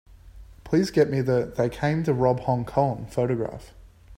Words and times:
Please 0.63 0.89
get 0.89 1.11
me 1.11 1.21
the 1.21 1.53
They 1.55 1.69
Came 1.69 2.03
to 2.05 2.11
Rob 2.15 2.39
Hong 2.39 2.65
Kong 2.65 3.05
photograph. 3.05 3.71